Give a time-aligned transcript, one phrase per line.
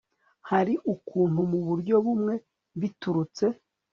[0.49, 2.35] hari ukuntu mu buryo bumwe
[2.79, 3.45] biturutse